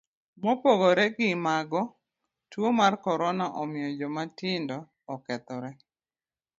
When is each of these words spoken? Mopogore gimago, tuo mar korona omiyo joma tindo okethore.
Mopogore 0.43 1.05
gimago, 1.15 1.81
tuo 2.51 2.69
mar 2.79 2.93
korona 3.05 3.45
omiyo 3.61 3.89
joma 3.99 4.23
tindo 4.37 4.77
okethore. 5.13 5.71